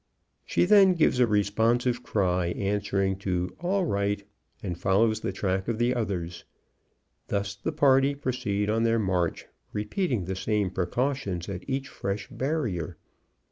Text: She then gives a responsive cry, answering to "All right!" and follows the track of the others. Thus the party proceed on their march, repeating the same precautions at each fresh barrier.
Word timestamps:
She 0.47 0.65
then 0.65 0.95
gives 0.95 1.19
a 1.19 1.27
responsive 1.27 2.01
cry, 2.01 2.47
answering 2.57 3.17
to 3.17 3.55
"All 3.59 3.85
right!" 3.85 4.23
and 4.63 4.75
follows 4.75 5.19
the 5.19 5.31
track 5.31 5.67
of 5.67 5.77
the 5.77 5.93
others. 5.93 6.43
Thus 7.27 7.53
the 7.53 7.71
party 7.71 8.15
proceed 8.15 8.67
on 8.67 8.81
their 8.81 8.97
march, 8.97 9.45
repeating 9.73 10.25
the 10.25 10.35
same 10.35 10.71
precautions 10.71 11.47
at 11.49 11.69
each 11.69 11.87
fresh 11.87 12.27
barrier. 12.29 12.97